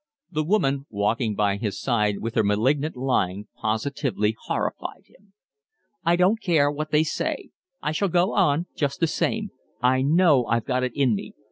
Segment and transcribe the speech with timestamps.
[0.31, 5.33] The woman walking by his side with her malignant lying positively horrified him.
[6.03, 7.51] "I don't care what they say.
[7.83, 9.51] I shall go on just the same.
[9.79, 11.35] I know I've got it in me.